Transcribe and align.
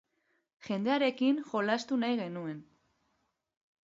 Jendearekin 0.67 1.37
jolastu 1.51 1.99
nahi 2.05 2.17
genuen. 2.21 2.65